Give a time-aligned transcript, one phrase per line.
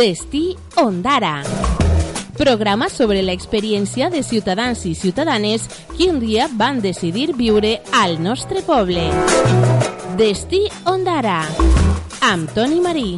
[0.00, 1.42] Destí Ondara.
[2.38, 8.16] Programa sobre la experiència de ciutadans i ciutadanes que un dia van decidir viure al
[8.24, 9.04] nostre poble.
[10.16, 11.42] Destí Ondara.
[12.32, 13.10] Amb Toni Marí.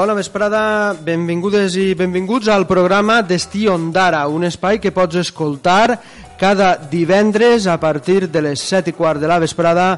[0.00, 5.98] Bona vesprada, benvingudes i benvinguts al programa Destí Ondara, un espai que pots escoltar
[6.40, 9.90] cada divendres a partir de les 7 i quart de la vesprada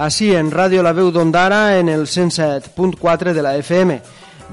[0.00, 3.98] així en Ràdio La Veu d'Ondara en el 107.4 de la FM.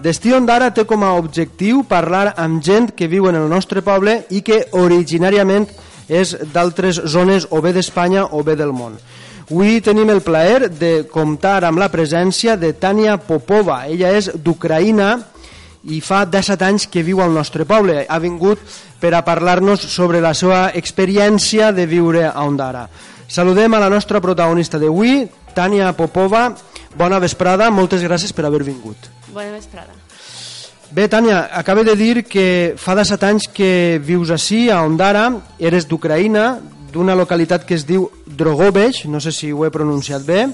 [0.03, 4.25] Destí Ondara té com a objectiu parlar amb gent que viu en el nostre poble
[4.27, 5.69] i que originàriament
[6.09, 8.99] és d'altres zones o bé d'Espanya o bé del món.
[9.47, 13.85] Avui tenim el plaer de comptar amb la presència de Tania Popova.
[13.87, 15.13] Ella és d'Ucraïna
[15.87, 18.01] i fa 17 anys que viu al nostre poble.
[18.03, 18.59] Ha vingut
[18.99, 22.89] per a parlar-nos sobre la seva experiència de viure a Ondara.
[23.31, 25.23] Saludem a la nostra protagonista d'avui,
[25.55, 26.49] Tania Popova.
[26.99, 29.07] Bona vesprada, moltes gràcies per haver vingut.
[29.31, 29.95] Bona vesprada.
[30.91, 35.29] Bé, Tània, acaba de dir que fa 17 anys que vius així, a Ondara,
[35.59, 36.57] eres d'Ucraïna,
[36.91, 40.47] d'una localitat que es diu Drogobesh, no sé si ho he pronunciat bé,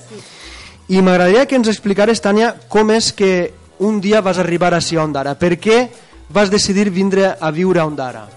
[0.89, 5.03] i m'agradaria que ens explicares, Tània, com és que un dia vas arribar així a
[5.03, 5.35] Ondara.
[5.39, 5.87] Per què
[6.33, 8.27] vas decidir vindre a viure a Ondara?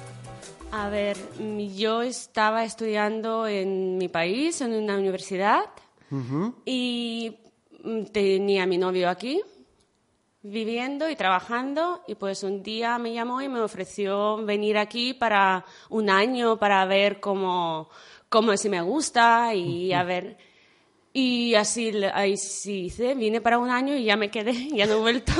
[0.73, 1.17] A ver,
[1.75, 5.65] yo estaba estudiando en mi país, en una universidad,
[6.65, 7.33] y
[7.83, 9.41] mm, tenía a mi novio aquí,
[10.51, 15.65] viviendo y trabajando, y pues un día me llamó y me ofreció venir aquí para
[15.91, 17.89] un año para ver cómo,
[18.29, 20.37] cómo si me gusta y a ver.
[21.12, 25.01] Y así, así hice, vine para un año y ya me quedé, ya no he
[25.01, 25.33] vuelto.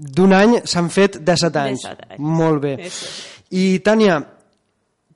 [0.00, 1.82] D'un any s'han fet 17 anys.
[1.84, 2.20] 17 anys.
[2.24, 2.76] Molt bé.
[2.86, 3.08] Eso.
[3.52, 4.16] I, Tània,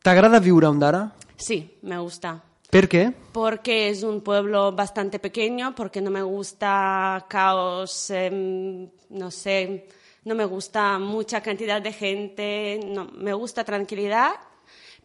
[0.05, 1.07] t'agrada viure a Ondara?
[1.41, 2.35] Sí, me gusta.
[2.75, 3.13] Per què?
[3.31, 9.87] Porque es un pueblo bastante pequeño, porque no me gusta caos, em, no sé,
[10.25, 14.33] no me gusta mucha cantidad de gente, no, me gusta tranquilidad,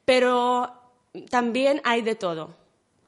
[0.03, 0.73] pero
[1.29, 2.57] también hay de todo.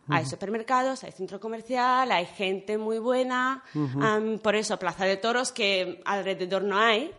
[0.07, 3.63] Hay supermercados, hay centro comercial, hay gente muy buena,
[3.99, 7.11] am, por eso Plaza de Toros, que alrededor no hay,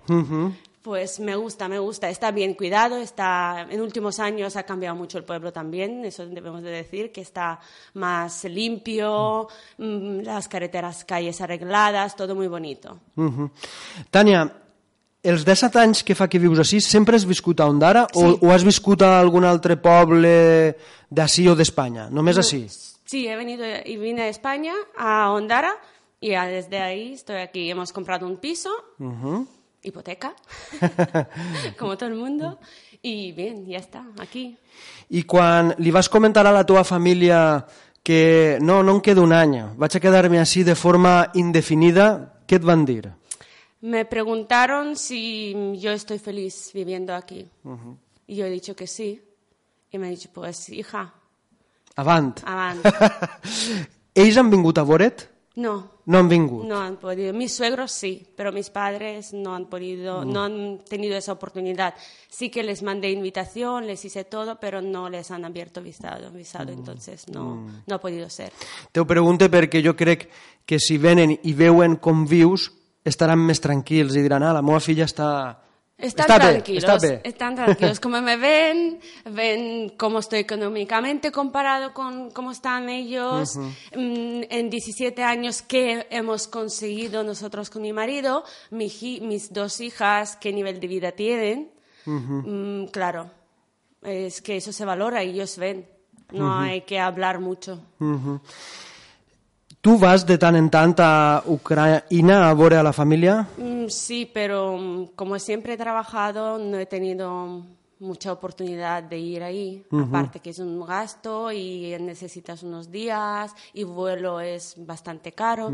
[0.83, 2.11] pues me gusta, me gusta.
[2.11, 6.63] Está bien cuidado, está en últimos años ha cambiado mucho el pueblo también, eso debemos
[6.63, 7.61] de decir, que está
[7.95, 9.49] más limpio,
[9.79, 12.99] mm, las carreteras, calles arregladas, todo muy bonito.
[13.17, 13.51] Uh -huh.
[14.11, 14.51] Tània,
[15.23, 18.39] els 17 anys que fa que vius així, sempre has viscut a Ondara o, Sí.
[18.43, 20.77] o has viscut a algun altre poble
[21.09, 22.11] d'ací o d'Espanya?
[22.11, 22.67] Només així?
[23.05, 25.77] Sí, he venido y vine a España, a Ondara,
[26.21, 27.71] y desde ahí estoy aquí.
[27.71, 28.71] Hemos comprado un piso,
[29.83, 30.35] hipoteca,
[31.79, 32.59] como todo el mundo,
[33.03, 34.57] y bien, ya está, aquí.
[35.11, 37.67] I quan li vas comentar a la teva família
[38.03, 42.57] que no, no em quedo un any, vaig a quedar-me així de forma indefinida, què
[42.59, 43.13] et van dir?
[43.83, 47.49] Me preguntaron si yo estoy feliz viviendo aquí.
[48.27, 49.21] Y yo he dicho que sí.
[49.91, 51.13] Y me ha dicho, pues, hija,
[51.97, 52.41] Avant.
[52.47, 52.87] avant.
[54.15, 55.27] Ells han vingut a veure't?
[55.55, 56.65] No, No han vingut.
[56.65, 57.33] no han podido.
[57.35, 61.95] Mis suegros sí, pero mis padres no han podido, no han tenido esa oportunidad.
[62.31, 66.73] Sí que les mandé invitación, les hice todo, pero no les han abierto visado, visado
[66.73, 68.51] entonces no, no ha podido ser.
[68.93, 70.31] Te ho pregunto perquè jo crec
[70.65, 72.71] que si venen i veuen com vius,
[73.05, 75.59] estaran més tranquils i diran, ah, la meva filla està...
[76.03, 76.85] Están tranquilos,
[77.25, 78.01] están tranquilos.
[78.05, 83.57] Como me ven, ven cómo estoy económicamente comparado con cómo están ellos.
[83.57, 88.45] Mm, En 17 años, ¿qué hemos conseguido nosotros con mi marido?
[88.71, 91.71] Mis dos hijas, ¿qué nivel de vida tienen?
[92.05, 93.31] Mm, claro,
[94.03, 95.87] es que eso se valora y ellos ven.
[96.33, 97.81] no hay que hablar mucho.
[99.83, 103.41] Tu vas de tant en tant a Ucraïna a veure a la família?
[103.59, 107.67] Mm, sí, pero mm, como siempre he trabajado, no he tenido
[107.99, 109.85] mucha oportunidad de ir ahí.
[109.91, 115.73] Aparte que es un gasto y necesitas unos días y vuelo es bastante caro.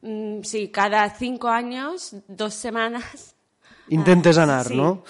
[0.00, 3.34] Mm, sí, cada cinco años, dos semanas.
[3.90, 4.76] Intentes Ah, anar, sí.
[4.76, 5.02] no?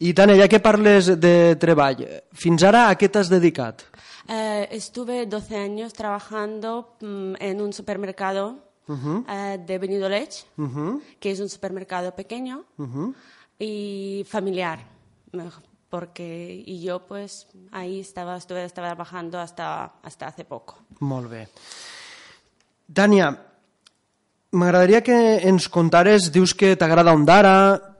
[0.00, 2.00] I Tània, ja que parles de treball,
[2.32, 3.82] fins ara a què t'has dedicat?
[4.28, 8.58] Eh, estuve 12 años trabajando mm, en un supermercado
[9.28, 12.64] eh, de Benidorm, que es un supermercado pequeño
[13.58, 14.80] y familiar,
[15.88, 20.78] porque y yo pues ahí estaba estuve estaba trabajando hasta hasta hace poco.
[21.00, 21.48] Molt bé.
[22.92, 23.30] Tània,
[24.52, 27.91] m'agradaria que ens contares, dius que t'agrada Ondara,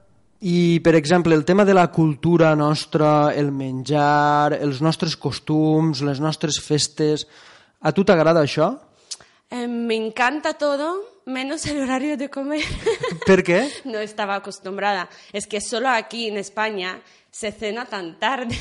[0.43, 6.19] i, per exemple, el tema de la cultura nostra, el menjar, els nostres costums, les
[6.19, 7.27] nostres festes...
[7.83, 8.69] A tu t'agrada això?
[9.51, 12.61] Eh, me encanta todo, menos el horario de comer.
[13.27, 13.57] Per què?
[13.83, 15.09] no estaba acostumbrada.
[15.33, 18.55] Es que solo aquí en España se cena tan tarde.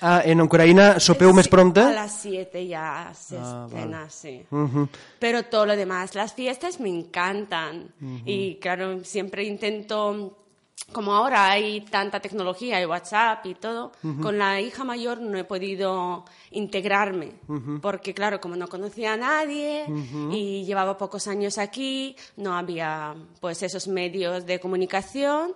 [0.00, 1.82] Ah, en Ucraïna sopeu més Sí, prompte?
[1.82, 4.40] A las 7 ya se Ah, cena, sí.
[4.50, 4.88] Mhm.
[5.18, 7.92] Pero todo lo demás, las fiestas me encantan.
[8.24, 10.43] Y claro, siempre intento,
[10.92, 15.44] como ahora hay tanta tecnología, hay WhatsApp y todo, con la hija mayor no he
[15.44, 17.32] podido integrarme.
[17.80, 19.86] Porque claro, como no conocía a nadie
[20.30, 25.54] y llevaba pocos años aquí, no había pues esos medios de comunicación.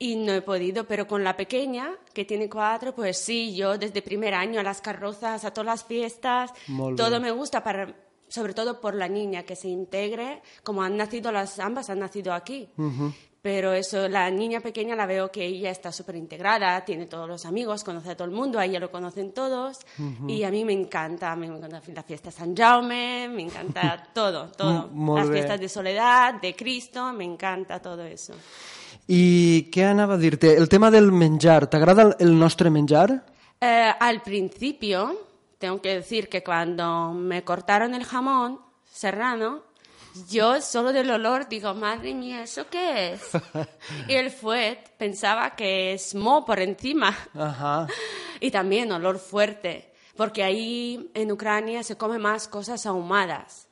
[0.00, 4.00] Y no he podido, pero con la pequeña, que tiene cuatro, pues sí, yo desde
[4.00, 6.52] primer año a las carrozas, a todas las fiestas,
[6.96, 7.96] todo me gusta, para,
[8.28, 12.32] sobre todo por la niña, que se integre, como han nacido las, ambas han nacido
[12.32, 12.68] aquí.
[13.40, 17.46] Pero eso, la niña pequeña la veo que ella está súper integrada, tiene todos los
[17.46, 19.78] amigos, conoce a todo el mundo, a ella lo conocen todos.
[20.26, 24.48] Y a mí me encanta, me encanta la fiesta de San Jaume, me encanta todo,
[24.48, 24.88] todo.
[24.92, 28.34] Molt Las fiestas de soledad, de Cristo, me encanta todo eso.
[29.08, 30.50] I què anava a dir-te?
[30.60, 33.24] El tema del menjar, t'agrada el nostre menjar?
[33.60, 35.16] Eh, al principio,
[35.56, 39.62] tengo que decir que cuando me cortaron el jamón serrano,
[40.28, 43.22] yo solo del olor digo, madre mía, ¿eso qué es?
[44.08, 47.16] y el fuet pensaba que es mo por encima.
[47.34, 47.86] Ajá.
[48.40, 53.66] Y también olor fuerte, porque ahí en Ucrania se come más cosas ahumadas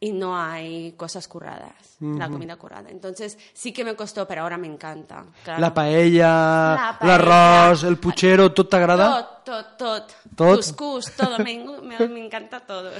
[0.00, 2.90] y no hay cosas curradas, la comida currada.
[2.90, 5.24] Entonces sí que me costó, pero ahora me encanta.
[5.44, 5.60] claro.
[5.60, 7.18] La paella, La paella.
[7.18, 9.06] l'arròs, el puchero, tot t'agrada?
[9.44, 10.12] Tot, tot, tot.
[10.34, 10.56] Tot?
[10.56, 11.38] Cuscús, todo.
[11.38, 12.90] Me, me, me encanta todo.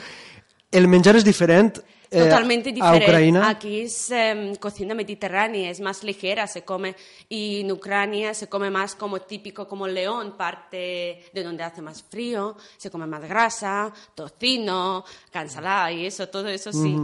[0.70, 1.80] El menjar és diferent
[2.10, 3.06] eh, Totalmente a diferente.
[3.06, 3.48] Ucraïna?
[3.48, 6.96] Aquí es em, cocina mediterránea, es más ligera, se come.
[7.28, 12.02] Y en Ucrania se come más como típico, como león, parte de donde hace más
[12.02, 12.56] frío.
[12.76, 16.96] Se come más grasa, tocino, cansalá y eso, todo eso sí.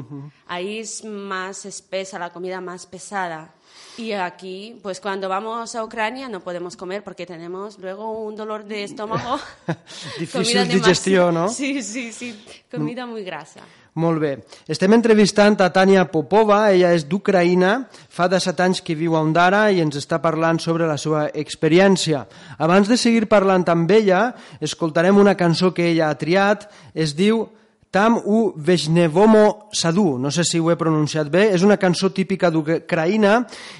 [0.48, 3.54] Ahí es más espesa, la comida más pesada.
[3.98, 8.64] Y aquí, pues cuando vamos a Ucrania no podemos comer porque tenemos luego un dolor
[8.64, 9.38] de estómago.
[10.18, 11.48] Difícil Comida demasi- digestió, no?
[11.48, 12.44] Sí, sí, sí.
[12.70, 13.60] Comida muy grasa.
[13.96, 14.30] Molt bé.
[14.68, 19.70] Estem entrevistant a Tània Popova, ella és d'Ucraïna, fa 17 anys que viu a Ondara
[19.72, 22.26] i ens està parlant sobre la seva experiència.
[22.60, 27.46] Abans de seguir parlant amb ella, escoltarem una cançó que ella ha triat, es diu
[27.88, 32.52] Tam u Vejnevomo Sadu, no sé si ho he pronunciat bé, és una cançó típica
[32.52, 33.38] d'Ucraïna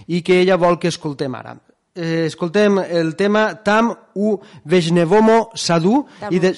[0.08, 1.58] i que ella vol que escoltem ara.
[1.96, 4.34] Eh, escoltem el tema Tam u
[4.68, 6.52] Vejnevomo Sadu i, de,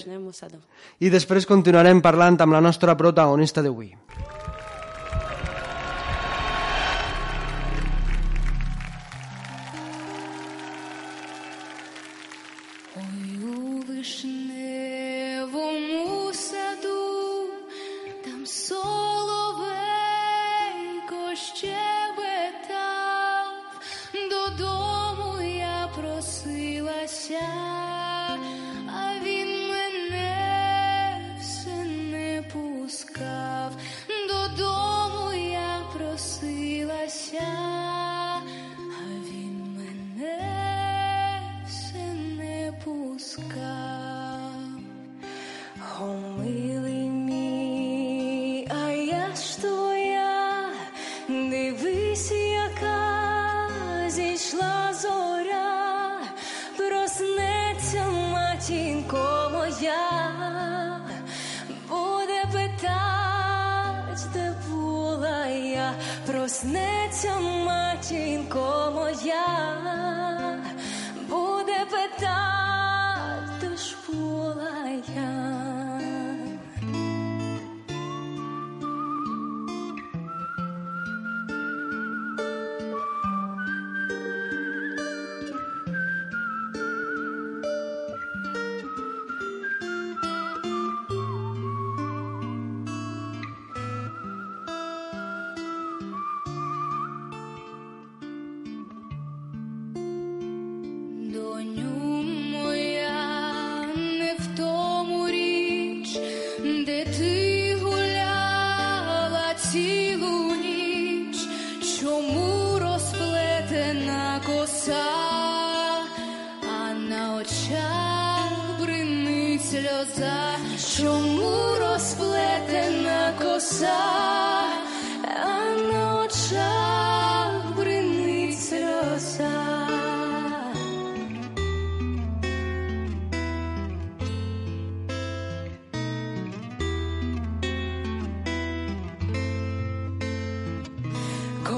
[0.98, 3.92] i després continuarem parlant amb la nostra protagonista d'avui.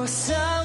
[0.01, 0.60] your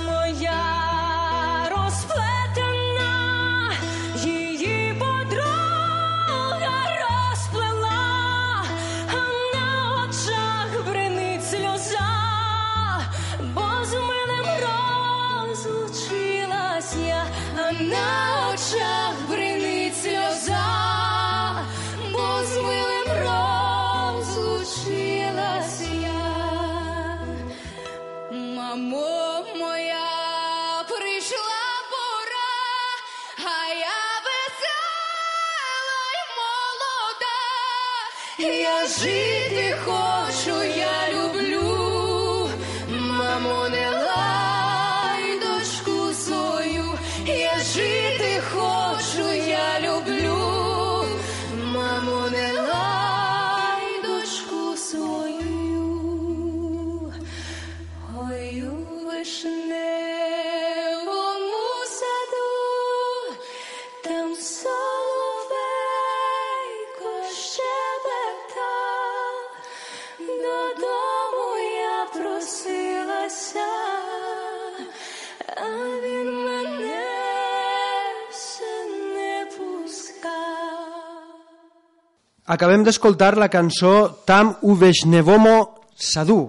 [82.45, 86.43] Acabem d'escoltar la cançó Tam u Veshnevomo Sadu,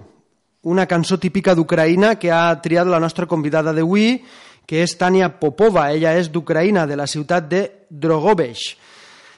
[0.69, 4.19] una cançó típica d'Ucraïna que ha triat la nostra convidada d'avui,
[4.67, 5.87] que és Tania Popova.
[5.95, 8.75] Ella és d'Ucraïna, de la ciutat de Drogobesh.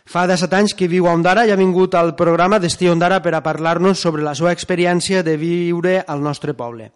[0.10, 3.38] Fa 17 anys que viu a Ondara i ha vingut al programa Destí Ondara per
[3.38, 6.90] a parlar-nos sobre la seva experiència de viure al nostre poble.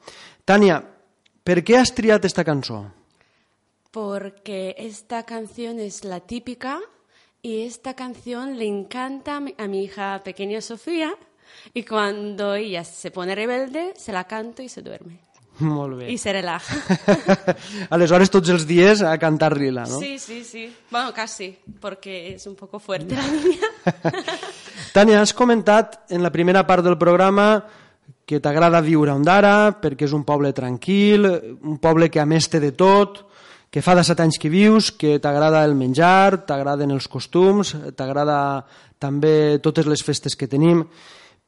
[0.44, 0.82] Tània,
[1.46, 2.82] per què has triat esta cançó?
[3.94, 6.82] Porque esta canción es la típica
[7.44, 11.14] y esta canción le encanta a mi- hija pequeña Sofía
[11.74, 15.20] y cuando ella se pone rebelde se la canto y se duerme
[15.60, 16.12] Molt bé.
[16.12, 16.74] y se relaja.
[17.94, 20.00] Aleshores, tots els dies a cantar-li-la, no?
[20.00, 20.64] Sí, sí, sí.
[20.90, 23.68] Bueno, casi, porque es un poco fuerte la niña.
[24.94, 27.64] Tània, has comentat en la primera part del programa
[28.26, 31.26] que t'agrada viure a Ondara perquè és un poble tranquil,
[31.62, 33.22] un poble que a més té de tot,
[33.74, 38.68] que fa 17 anys que vius, que t'agrada el menjar, t'agraden els costums, t'agrada
[39.02, 40.84] també totes les festes que tenim.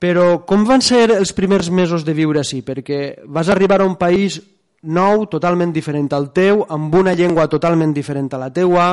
[0.01, 2.63] Però com van ser els primers mesos de viure així?
[2.65, 4.39] Perquè vas arribar a un país
[4.81, 8.89] nou, totalment diferent al teu, amb una llengua totalment diferent a la teua,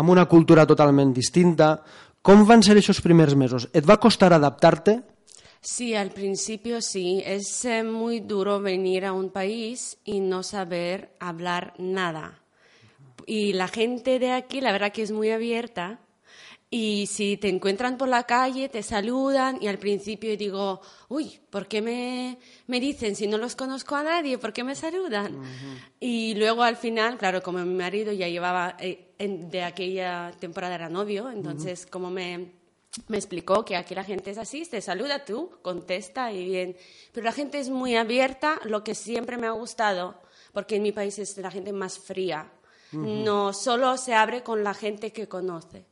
[0.00, 1.74] amb una cultura totalment distinta.
[2.24, 3.68] Com van ser aquests primers mesos?
[3.76, 4.96] Et va costar adaptar-te?
[5.60, 7.22] Sí, al principio sí.
[7.26, 12.39] Es eh, muy duro venir a un país y no saber hablar nada.
[13.26, 16.00] Y la gente de aquí, la verdad que es muy abierta.
[16.72, 21.66] Y si te encuentran por la calle, te saludan y al principio digo, uy, ¿por
[21.66, 24.38] qué me, me dicen si no los conozco a nadie?
[24.38, 25.40] ¿Por qué me saludan?
[25.98, 30.76] Y luego al final, claro, como mi marido ya llevaba, eh, en- de aquella temporada
[30.76, 32.52] era novio, entonces como me,
[33.08, 36.76] me explicó que aquí la gente es así, te saluda tú, contesta y bien.
[37.12, 40.20] Pero la gente es muy abierta, lo que siempre me ha gustado,
[40.52, 42.48] porque en mi país es la gente más fría.
[42.92, 45.86] No solo se abre con la gente que conoce,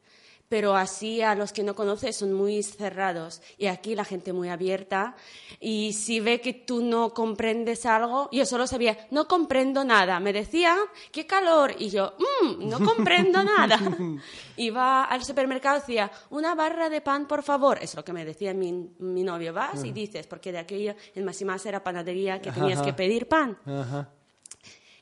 [0.49, 3.43] pero así a los que no conoces son muy cerrados.
[3.59, 5.15] Y aquí la gente muy abierta.
[5.61, 10.19] Y si ve que tú no comprendes algo, yo solo sabía, no comprendo nada.
[10.21, 10.75] Me decía,
[11.13, 11.75] qué calor.
[11.79, 13.79] Y yo, "Mm, no comprendo nada.
[14.57, 17.79] Iba al supermercado y decía, una barra de pan, por favor.
[17.83, 19.53] Es lo que me decía mi, mi novio.
[19.53, 23.59] Vas y dices, porque de aquello en Masimás era panadería que tenías que pedir pan.
[23.67, 24.09] Ajá.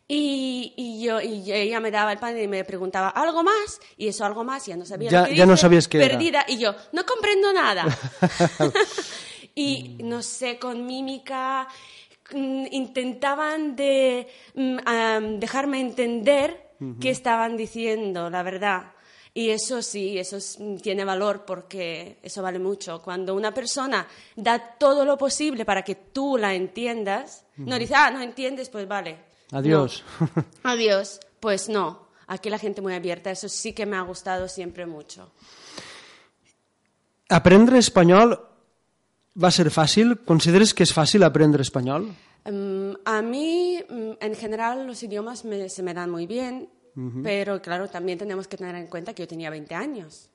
[0.09, 3.81] Y, y yo, y ella me daba el pan y me preguntaba, ¿algo más?
[3.97, 5.99] Y eso, algo más, ya no sabía Ya- lo que ya no dice, sabías qué
[5.99, 6.09] era.
[6.11, 6.45] Perdida.
[6.47, 7.87] Y yo, no comprendo nada.
[9.55, 11.67] y no sé, con mímica
[12.33, 14.29] mm, intentaban de
[14.85, 16.71] am, dejarme entender
[17.01, 18.93] qué estaban diciendo, la verdad.
[19.35, 23.03] Y eso sí, eso es- mm, tiene valor porque eso vale mucho.
[23.03, 28.11] Cuando una persona da todo lo posible para que tú la entiendas, no dice, ah,
[28.11, 29.26] no entiendes, pues vale.
[29.53, 30.03] Adiós.
[30.21, 30.29] No.
[30.65, 31.21] Adiós.
[31.41, 32.07] Pues no.
[32.27, 33.31] Aquí la gente muy abierta.
[33.31, 35.31] Eso sí que me ha gustado siempre mucho.
[37.29, 38.39] Aprendre espanyol
[39.37, 40.15] va ser fàcil?
[40.25, 42.07] Consideres que és fàcil aprendre espanyol?
[42.47, 46.69] Mm, a mí, mm, en general, los idiomas me- se me dan muy bien,
[47.23, 50.31] pero claro, también tenemos que tener en cuenta que yo tenía 20 años.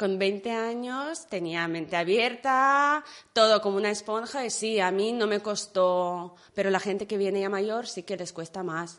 [0.00, 3.04] Con 20 años tenía mente abierta,
[3.34, 7.18] todo como una esponja, y sí, a mí no me costó, pero la gente que
[7.18, 8.98] viene ya mayor sí que les cuesta más.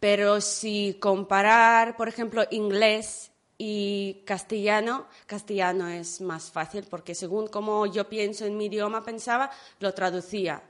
[0.00, 7.84] Pero si comparar, por ejemplo, inglés y castellano, castellano es más fácil porque según como
[7.84, 9.50] yo pienso en mi idioma pensaba,
[9.80, 10.62] lo traducía.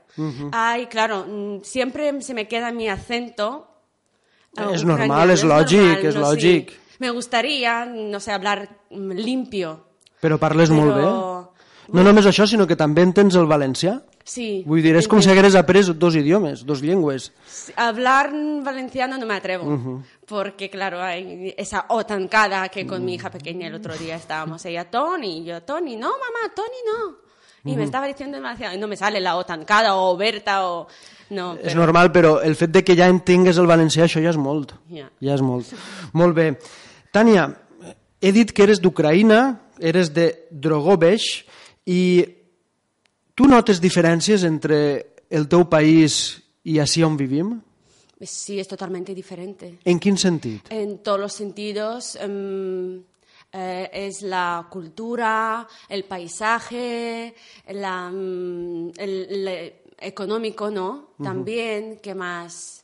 [0.51, 3.65] Ay, claro, siempre se me queda mi acento.
[4.73, 6.69] Es normal, es lògic, normal, és no, lògic.
[6.71, 6.88] sí.
[6.99, 9.85] Me gustaría, no sé, hablar limpio.
[10.21, 11.01] Però parles molt bé.
[11.03, 11.49] Però-
[11.91, 14.03] No només això, sinó que també entens el valencià.
[14.23, 14.61] Sí.
[14.67, 17.31] Vull dir, és com si après dos idiomes, dos llengües.
[17.75, 18.29] Hablar
[18.61, 23.67] valenciano no me atrevo, porque claro, hay esa O tancada que con mi hija pequeña
[23.67, 27.15] el otro día estábamos, ella Tony, yo Tony, no mamá, Tony no.
[27.71, 30.67] Y me estaba diciendo en valenciano, y no me sale la O tancada o Berta
[30.69, 30.87] o...
[31.31, 34.29] No, És pero- normal, però el fet de que ja entengues el valencià, això ja
[34.29, 34.73] és molt.
[34.89, 35.09] Ja.
[35.21, 35.65] Ja és molt.
[36.13, 36.57] Molt bé.
[37.11, 37.47] Tània,
[38.21, 39.41] he dit que eres d'Ucraïna,
[39.79, 41.29] eres de Drogobesh,
[41.89, 42.01] i
[43.35, 44.79] tu notes diferències entre
[45.29, 47.55] el teu país i així on vivim?
[48.19, 49.77] Sí, es totalmente diferente.
[49.87, 50.67] En quin sentit?
[50.69, 52.15] En todos los sentidos.
[52.19, 53.01] em,
[53.51, 57.33] eh, es la cultura, el paisaje,
[57.69, 61.09] la, mm, el, el económico, ¿no?
[61.21, 62.78] También, ¿qué más?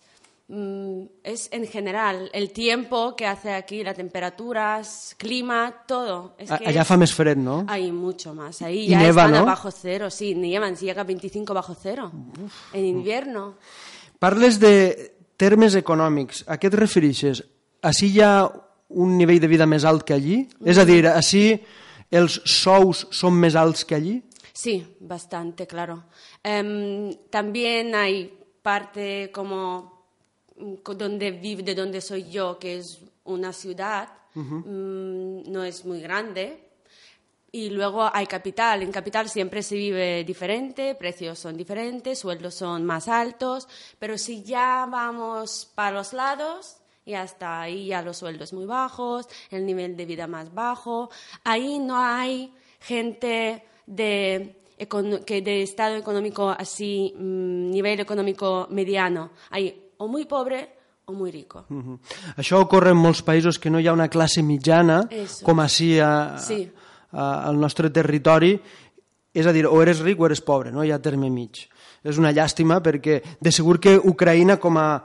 [0.48, 6.36] Mm, es en general el tiempo que hace aquí, las temperaturas, clima, todo.
[6.38, 7.66] Es que Allà es- fa més fred, no?
[7.68, 8.62] Hay mucho más.
[8.62, 9.38] Ahí Y ya neva, están ¿no?
[9.40, 12.12] a bajo cero, sí, nievan, si llega a 25 bajo cero
[12.74, 13.56] en invierno.
[14.20, 16.44] Parles de termes econòmics.
[16.48, 17.42] A què et refereixes?
[17.82, 18.46] Així hi ha
[18.90, 20.48] un nivell de vida més alt que allí?
[20.64, 21.60] És a dir, així
[22.12, 24.22] els sous són més alts que allí?
[24.54, 26.04] Sí, bastante, claro.
[26.44, 28.32] Em, también hay
[28.62, 29.95] parte como mm, co-
[30.56, 36.62] donde vive, de donde soy yo, que es una ciudad, mm, no es muy grande.
[37.52, 38.82] Y luego hay capital.
[38.82, 44.44] En capital siempre se vive diferente, precios son diferentes, sueldos son más altos, pero si
[44.44, 49.96] ya vamos para los lados, y hasta ahí ya los sueldos muy bajos, el nivel
[49.96, 51.10] de vida más bajo,
[51.44, 54.58] ahí no hay gente de,
[55.26, 59.32] que de estado económico así, mm, nivel económico mediano.
[59.50, 60.70] Hay o muy pobre
[61.06, 61.66] o muy rico.
[61.70, 62.00] Mhm.
[62.38, 65.46] Això ocorre en molts països que no hi ha una classe mitjana, Eso.
[65.46, 66.72] com així a, Sí.
[67.12, 68.60] a, al nostre territori.
[69.34, 71.68] És a dir, o eres ric o eres pobre, no hi ha terme mig.
[72.04, 75.04] És una llàstima perquè de segur que Ucraïna com a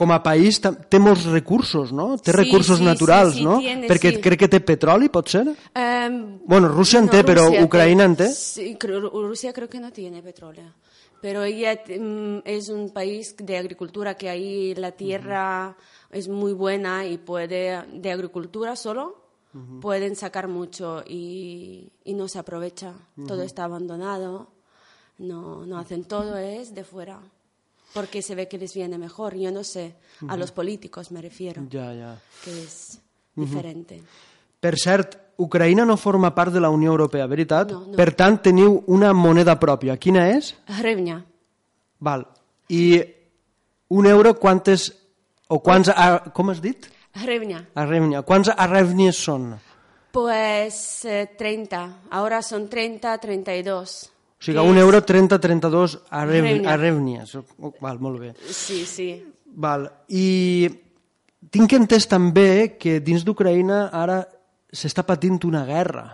[0.00, 2.16] com a país té molts recursos, no?
[2.16, 3.58] Té Sí, recursos sí, naturals, sí, sí, no?
[3.58, 4.20] tiene, perquè sí.
[4.22, 5.42] crec que té petroli, pot ser?
[5.74, 8.28] Em, Bueno, Rusia en té, però Rusia Ucraïna en té?
[8.32, 10.72] Sí, Rusia creo que no tiene petróleo.
[11.20, 15.76] Pero ella mm, es un país de agricultura que ahí la tierra
[16.10, 19.20] es muy buena y puede, de agricultura solo,
[19.80, 22.94] pueden sacar mucho y, y no se aprovecha.
[23.26, 24.52] Todo está abandonado,
[25.18, 27.20] no, no hacen todo, es de fuera.
[27.92, 29.34] Porque se ve que les viene mejor.
[29.36, 29.96] Yo no sé,
[30.28, 32.20] a los políticos me refiero, Ja, ja.
[32.44, 33.02] que es
[33.34, 34.00] diferente.
[34.60, 37.72] Per cert, Ucraïna no forma part de la Unió Europea, veritat?
[37.72, 37.96] No, no.
[37.96, 39.96] Per tant, teniu una moneda pròpia.
[39.96, 40.52] Quina és?
[40.78, 41.22] Hrevña.
[42.00, 42.26] Val.
[42.68, 42.84] I
[43.96, 44.90] un euro, quantes...
[45.48, 45.88] O quants...
[45.90, 46.86] A, com has dit?
[47.18, 47.64] Hrevña.
[47.74, 48.20] Arrevnia.
[48.22, 49.48] Quants arrevnies són?
[50.14, 51.80] Pues eh, 30.
[52.10, 54.10] Ahora son 30, 32.
[54.40, 56.72] O sigui, un euro 30-32 arrev, Arrevnia.
[56.72, 57.34] arrevnies.
[57.58, 58.30] Oh, val, molt bé.
[58.48, 59.10] Sí, sí.
[59.44, 59.84] Val.
[60.08, 60.70] I
[61.50, 64.22] tinc entès també que dins d'Ucraïna ara
[64.72, 66.06] s'està patint una guerra.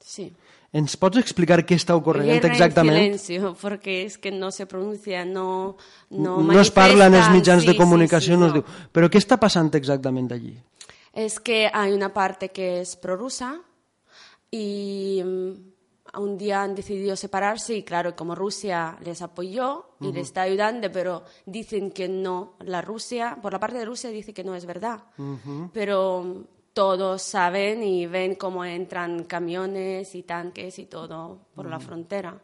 [0.00, 0.30] Sí.
[0.76, 5.24] Ens pots explicar què està ocorrent Guerra en silencio, porque es que no se pronuncia,
[5.24, 5.76] no
[6.10, 8.64] No, no es parla en els mitjans sí, de sí, comunicació, sí, no diu.
[8.92, 10.56] Però què està passant exactament allí?
[11.14, 13.54] Es que hay una parte que es prorrusa
[14.50, 20.28] y mm, un día han decidido separarse y claro, como Rusia les apoyó y les
[20.28, 24.44] está ayudando, pero dicen que no, la Rusia, por la parte de Rusia dice que
[24.44, 25.04] no es verdad,
[25.72, 31.80] pero mm, todos saben y ven cómo entran camiones y tanques y todo por la
[31.80, 32.34] frontera.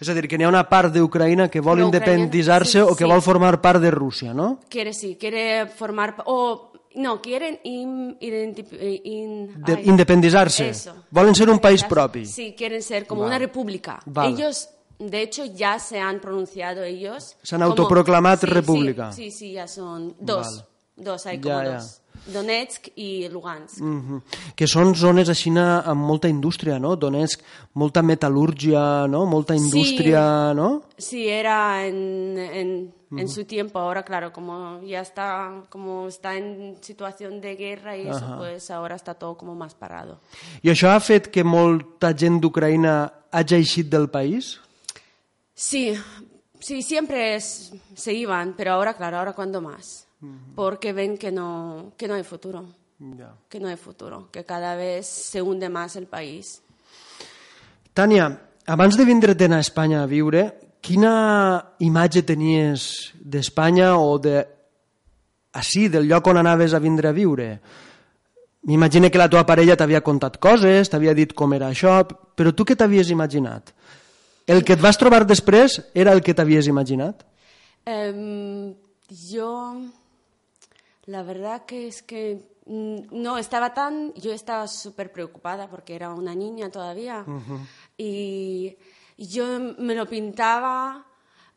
[0.00, 3.02] És a dir, que n'hi ha una part d'Ucraïna que vol independitzar-se sí, o que
[3.02, 3.10] sí.
[3.10, 4.60] vol formar part de Rússia, no?
[4.70, 10.68] Quiere sí, quiere formar o no, quieren in- eh, in- De, ay, independitzar-se.
[10.70, 10.94] Eso.
[11.10, 12.24] Volen ser un país propi.
[12.26, 13.98] Sí, quieren ser como una república.
[14.06, 14.30] Vale.
[14.34, 14.68] Ellos,
[15.00, 17.36] de hecho, ya se han pronunciado ellos.
[17.42, 19.12] Se han autoproclamat Sí, sí, república.
[19.12, 20.46] Sí, sí, ya son dos.
[20.46, 20.64] Vale.
[20.96, 21.74] Dos, hay como ja.
[21.74, 21.99] dos.
[22.26, 23.80] Donetsk i Lugansk.
[23.80, 24.20] Mhm.
[24.54, 26.96] Que són zones així amb molta indústria, no?
[26.96, 27.40] Donetsk,
[27.74, 29.24] molta metal·lúrgia, no?
[29.26, 30.82] Molta indústria, no?
[30.98, 33.78] Sí, era en, en, en su tiempo.
[33.78, 38.94] Ahora, claro, como ya está, como está en situación de guerra y eso, pues ahora
[38.96, 40.20] está todo como más parado.
[40.62, 44.60] I això ha fet que molta gent d'Ucraïna hagi eixit del país?
[45.54, 45.94] Sí,
[46.58, 50.06] sí, siempre es- se iban, pero ahora, claro, ahora cuando más.
[50.54, 52.66] Porque ven que no, que no hay futuro,
[53.16, 53.34] Ja.
[53.48, 56.60] que no hay futuro, que cada vez se hunde más el país.
[57.94, 58.26] Tània,
[58.66, 60.42] abans de vindre'n a Espanya a viure,
[60.80, 64.46] quina imatge tenies d'Espanya o de...
[65.52, 67.48] Així, del lloc on anaves a vindre a viure?
[68.68, 72.04] M'imagino que la teva parella t'havia contat coses, t'havia dit com era això,
[72.36, 73.72] però tu què t'havies imaginat?
[74.46, 77.24] El que et vas trobar després era el que t'havies imaginat?
[77.88, 78.70] Em,
[79.32, 79.50] yo,
[81.06, 86.10] la verdad que es que mm, no estaba tan, yo estaba súper preocupada porque era
[86.10, 87.24] una niña todavía.
[87.96, 88.76] Y
[89.18, 89.46] yo
[89.78, 91.06] me lo pintaba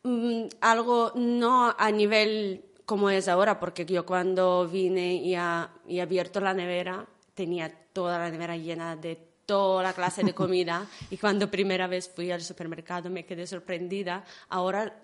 [0.03, 5.99] mm, algo no a nivel como es ahora, porque yo cuando vine y ha, y
[5.99, 10.87] abierto la nevera tenía toda la nevera llena de toda la clase de comida.
[11.09, 14.23] Y cuando primera vez fui al supermercado me quedé sorprendida.
[14.49, 15.02] Ahora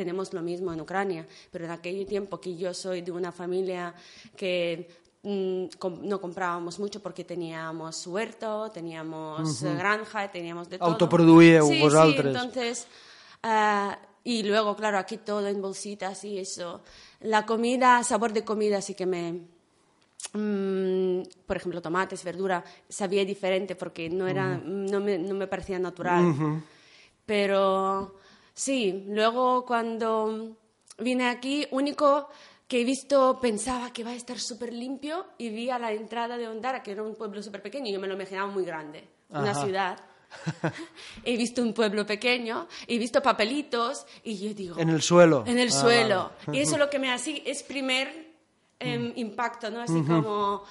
[0.00, 3.92] tenemos lo mismo en Ucrania, pero en aquel tiempo que yo soy de una familia
[4.34, 4.88] que
[5.22, 5.64] mm,
[6.08, 10.88] no comprábamos mucho porque teníamos huerto, teníamos eh, granja, teníamos de todo.
[10.88, 12.32] Autoproduíeu sí, vosaltres.
[12.32, 12.86] Sí, entonces,
[13.42, 16.80] ah, y luego, claro, aquí todo en bolsitas y eso.
[17.20, 19.24] La comida, sabor de comida sí que me...
[20.32, 25.78] mm, por ejemplo, tomates, verdura, sabía diferente porque no, era, no, me, no me parecía
[25.78, 26.24] natural.
[27.26, 28.16] Pero
[28.54, 30.56] sí, luego cuando
[30.98, 32.28] vine aquí, único
[32.68, 36.36] que he visto, pensaba que va a estar súper limpio y vi a la entrada
[36.38, 39.54] de Ondara, que era un pueblo súper pequeño, yo me lo imaginaba muy grande, una
[39.54, 39.98] ciudad.
[41.24, 44.78] he visto un pueblo pequeño, he visto papelitos y yo digo...
[44.78, 45.42] En el suelo.
[45.46, 46.32] En el Ah, suelo.
[46.46, 46.58] vale.
[46.58, 48.30] Y eso lo que me hace es primer
[48.78, 49.80] em, impacto, ¿no?
[49.80, 50.62] Así como...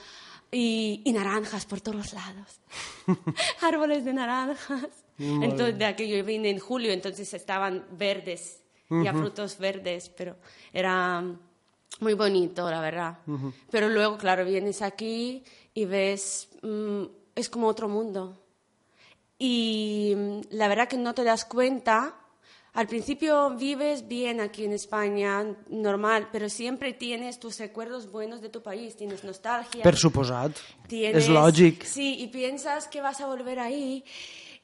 [0.51, 2.61] Y, y naranjas por todos lados.
[3.61, 4.87] Árboles de naranjas.
[5.19, 10.35] Entonces, de aquello yo vine en julio, entonces estaban verdes, ya frutos verdes, pero
[10.73, 11.21] era
[11.99, 13.17] muy bonito, la verdad.
[13.69, 17.03] Pero luego, claro, vienes aquí y ves, mm,
[17.35, 18.37] es como otro mundo.
[19.37, 22.15] Y mm, la verdad que no te das cuenta.
[22.73, 28.49] Al principio vives bien aquí en España, normal, pero siempre tienes tus recuerdos buenos de
[28.49, 29.81] tu país, tienes nostalgia.
[29.83, 30.55] Per suposat.
[30.87, 31.83] Tienes- És lògic.
[31.83, 34.03] Sí, y piensas que vas a volver ahí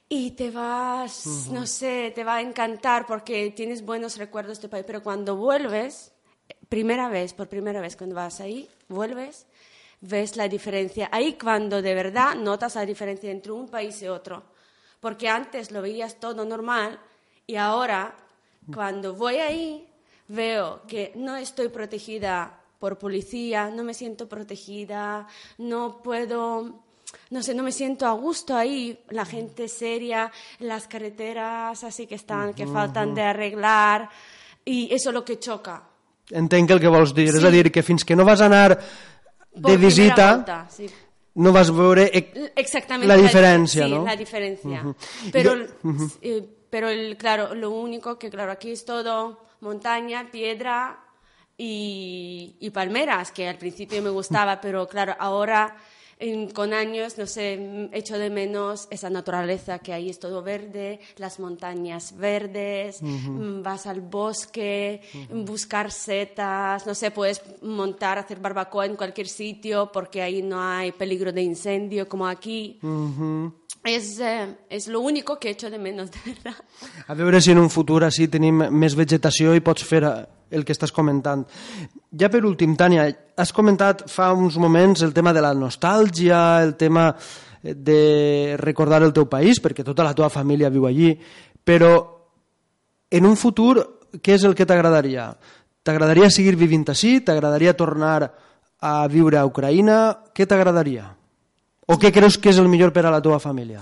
[0.08, 4.70] y te vas, no sé, te va a encantar porque tienes buenos recuerdos de tu
[4.70, 6.12] país, pero cuando vuelves,
[6.68, 9.46] primera vez, por primera vez cuando vas ahí, vuelves,
[10.00, 11.08] ves la diferencia.
[11.10, 14.44] Ahí cuando de verdad notas la diferencia entre un país y otro,
[15.00, 17.00] porque antes lo veías todo normal
[17.46, 18.16] y ahora
[18.72, 19.88] cuando voy ahí
[20.28, 25.26] veo que no estoy protegida por policía, no me siento protegida,
[25.58, 26.84] no puedo,
[27.30, 32.14] no sé, no me siento a gusto ahí, la gente seria, las carreteras así que
[32.16, 34.08] están, que faltan de arreglar
[34.64, 35.82] y eso es lo que choca.
[36.30, 37.30] Entenc el que vols dir.
[37.30, 37.38] Sí.
[37.38, 38.80] És a dir, que fins que no vas anar
[39.54, 40.86] Por de visita volta, sí.
[41.36, 42.10] no vas veure...
[42.12, 43.06] e- Exactamente.
[43.06, 44.04] La diferencia, sí, ¿no?
[44.04, 44.82] la diferencia.
[45.30, 45.66] Pero, Yo-
[46.22, 50.98] eh, pero el, claro, lo único que, claro, aquí es todo montaña, piedra
[51.56, 55.76] y, y palmeras, que al principio me gustaba, pero claro, ahora
[56.54, 61.38] con años, no sé, echo de menos esa naturaleza que ahí es todo verde, las
[61.38, 68.96] montañas verdes, mm, vas al bosque, buscar setas, no sé, puedes montar, hacer barbacoa en
[68.96, 72.78] cualquier sitio porque ahí no hay peligro de incendio como aquí.
[73.94, 76.58] Es, eh, es lo único que echo de menos, de verdad.
[77.06, 80.14] A veure si en un futur així tenim més vegetació i pots fer eh,
[80.50, 81.44] el que estàs comentant.
[82.10, 86.74] Ja per últim, Tània, has comentat fa uns moments el tema de la nostàlgia, el
[86.76, 91.12] tema eh, de recordar el teu país, perquè tota la teva família viu allí,
[91.64, 91.92] però
[93.10, 93.84] en un futur,
[94.22, 95.30] què és el que t'agradaria?
[95.86, 97.20] T'agradaria seguir vivint així?
[97.22, 98.32] T'agradaria tornar
[98.80, 100.00] a viure a Ucraïna?
[100.34, 101.06] Què t'agradaria?
[101.86, 103.80] O què creus que és el millor per a la teva família?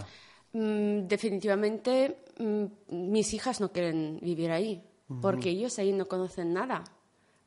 [0.53, 2.65] Mm, definitivamente mm,
[3.13, 4.83] mis hijas no quieren vivir ahí,
[5.21, 6.85] porque ellos ahí no conocen nada.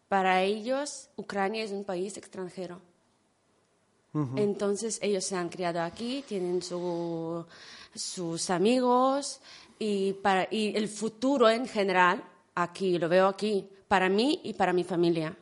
[0.09, 2.81] Para ellos, Ucrania es un país extranjero.
[4.35, 7.45] Entonces, ellos se han criado aquí, tienen su-
[7.93, 9.39] sus amigos
[9.79, 12.23] y, para, y el futuro en general,
[12.55, 15.35] aquí, lo veo aquí, para mí y para mi familia.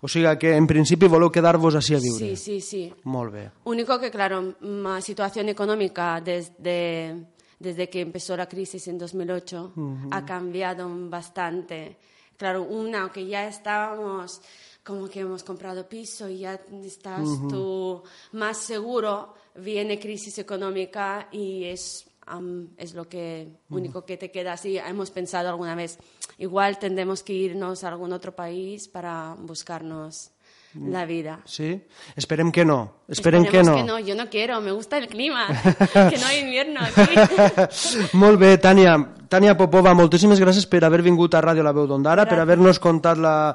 [0.00, 2.36] O sigui que en principi voleu quedar-vos així a viure.
[2.36, 2.82] Sí, sí, sí.
[3.04, 3.44] Molt bé.
[3.64, 7.16] Único que, claro, la situación económica desde,
[7.58, 9.72] desde que empezó la crisis en 2008
[10.10, 11.96] ha cambiado bastante.
[12.36, 14.40] Claro, una que ya estábamos
[14.82, 18.02] como que hemos comprado piso y ya estás tú
[18.32, 24.54] más seguro, viene crisis económica y es, am, es lo que único que te queda
[24.54, 24.78] así.
[24.78, 25.98] Hemos pensado alguna vez,
[26.38, 30.30] igual tendremos que irnos a algún otro país para buscarnos
[30.74, 31.40] la vida.
[31.44, 31.82] Sí?
[32.14, 33.02] Esperem que no.
[33.08, 33.98] Esperem que Esperemos no.
[33.98, 35.48] Yo no quiero, me gusta el clima,
[35.92, 37.66] que no hay invierno aquí.
[38.12, 38.94] Molt bé, Tània.
[39.30, 43.18] Tània Popova, moltíssimes gràcies per haver vingut a Ràdio La Veu d'Ondara, per haver-nos contat
[43.18, 43.54] la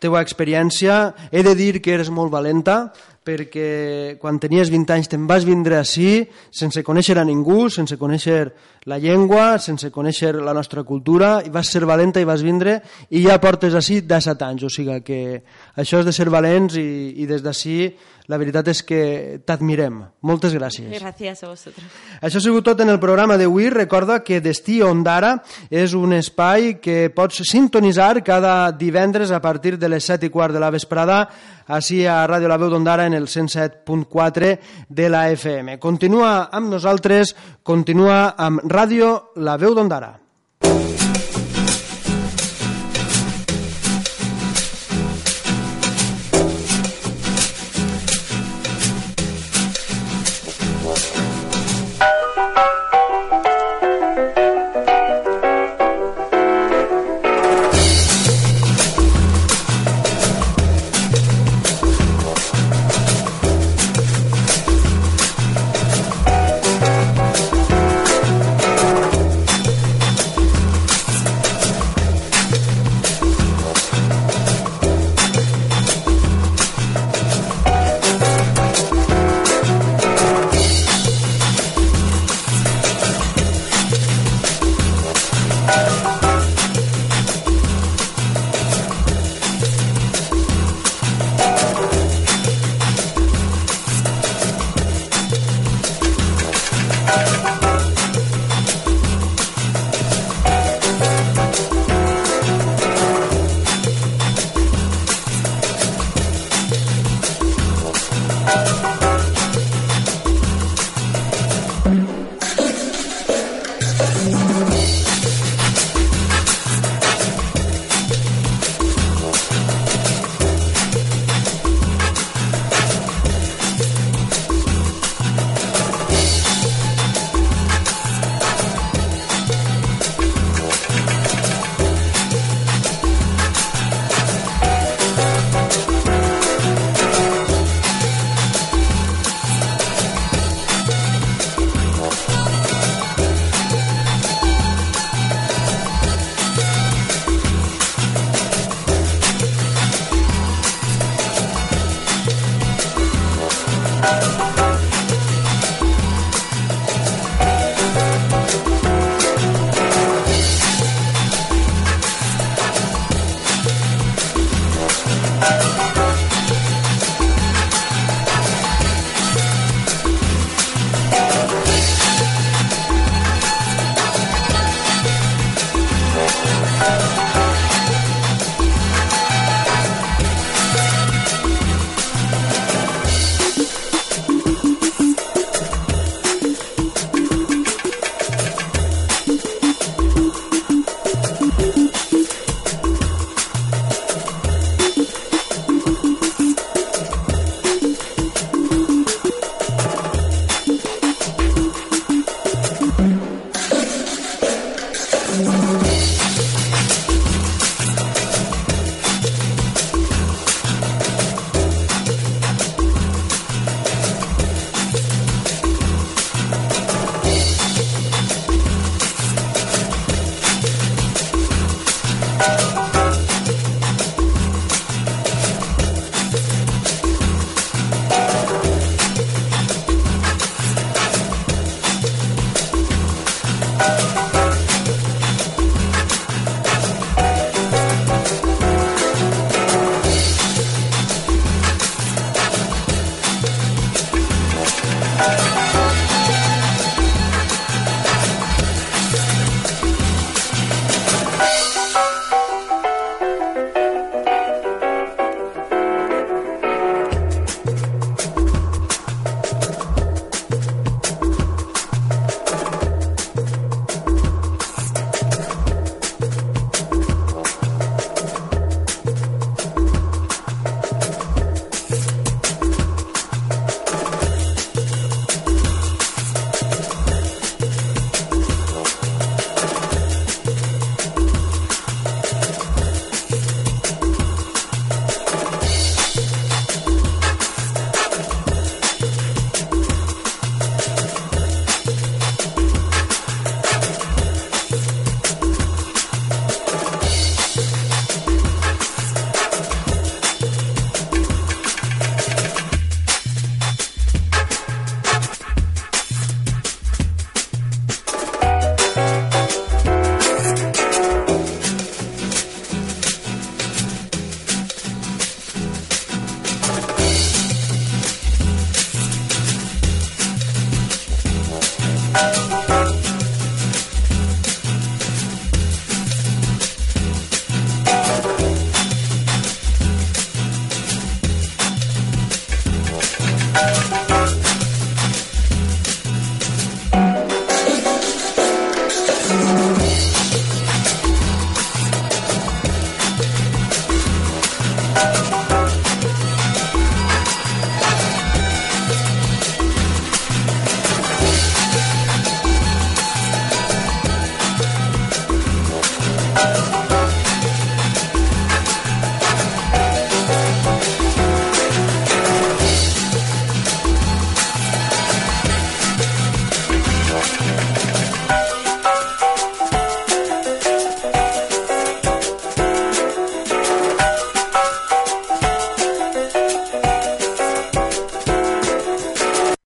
[0.00, 1.14] teua experiència.
[1.32, 2.92] He de dir que eres molt valenta,
[3.24, 8.52] perquè quan tenies 20 anys te'n vas vindre així, sense conèixer a ningú, sense conèixer
[8.84, 13.24] la llengua, sense conèixer la nostra cultura, i vas ser valenta i vas vindre, i
[13.24, 15.20] ja portes així 17 anys, o sigui que
[15.80, 17.78] això és de ser valents i, i des d'ací
[18.26, 19.00] la veritat és que
[19.44, 19.98] t'admirem.
[20.24, 20.88] Moltes gràcies.
[20.96, 21.84] Gracias a vosotros.
[22.24, 23.68] Això ha sigut tot en el programa d'avui.
[23.68, 25.34] Recorda que Destí Ondara
[25.68, 30.56] és un espai que pots sintonitzar cada divendres a partir de les 7 i quart
[30.56, 31.26] de la vesprada
[31.66, 35.78] així a Ràdio La Veu d'Ondara en el 107.4 de la FM.
[35.78, 40.23] Continua amb nosaltres, continua amb Ràdio La Veu d'Ondara.